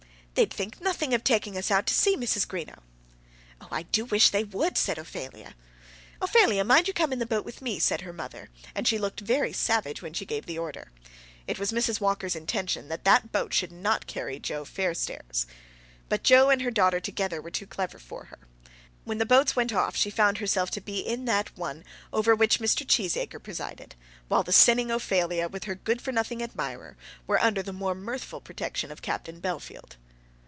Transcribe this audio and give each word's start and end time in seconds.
They'd 0.33 0.51
think 0.51 0.79
nothing 0.81 1.13
of 1.13 1.23
taking 1.25 1.55
us 1.57 1.69
out 1.69 1.85
to 1.87 1.93
sea, 1.93 2.15
Mrs. 2.15 2.47
Greenow." 2.47 2.79
"Oh, 3.59 3.67
I 3.69 3.83
do 3.83 4.05
wish 4.05 4.29
they 4.29 4.45
would," 4.45 4.77
said 4.77 4.97
Ophelia. 4.97 5.55
"Ophelia, 6.21 6.63
mind 6.63 6.87
you 6.87 6.93
come 6.95 7.11
in 7.13 7.19
the 7.19 7.25
boat 7.27 7.43
with 7.45 7.61
me," 7.61 7.77
said 7.79 8.01
her 8.01 8.13
mother, 8.13 8.49
and 8.73 8.87
she 8.87 8.97
looked 8.97 9.19
very 9.19 9.51
savage 9.53 10.01
when 10.01 10.13
she 10.13 10.25
gave 10.25 10.45
the 10.47 10.57
order. 10.57 10.89
It 11.47 11.59
was 11.59 11.73
Mrs. 11.73 11.99
Walker's 11.99 12.35
intention 12.35 12.87
that 12.87 13.03
that 13.03 13.31
boat 13.33 13.53
should 13.53 13.71
not 13.73 14.07
carry 14.07 14.39
Joe 14.39 14.63
Fairstairs. 14.63 15.45
But 16.09 16.23
Joe 16.23 16.49
and 16.49 16.61
her 16.63 16.71
daughter 16.71 17.01
together 17.01 17.39
were 17.41 17.51
too 17.51 17.67
clever 17.67 17.99
for 17.99 18.25
her. 18.31 18.39
When 19.03 19.17
the 19.19 19.27
boats 19.27 19.55
went 19.57 19.73
off 19.73 19.95
she 19.97 20.09
found 20.09 20.37
herself 20.39 20.71
to 20.71 20.81
be 20.81 21.01
in 21.01 21.25
that 21.25 21.55
one 21.57 21.83
over 22.13 22.33
which 22.33 22.59
Mr. 22.59 22.87
Cheesacre 22.87 23.43
presided, 23.43 23.95
while 24.29 24.43
the 24.43 24.53
sinning 24.53 24.89
Ophelia 24.91 25.49
with 25.49 25.65
her 25.65 25.75
good 25.75 26.01
for 26.01 26.13
nothing 26.13 26.41
admirer 26.41 26.95
were 27.27 27.39
under 27.41 27.61
the 27.61 27.73
more 27.73 27.93
mirthful 27.93 28.39
protection 28.41 28.89
of 28.91 29.01
Captain 29.03 29.39
Bellfield. 29.41 29.97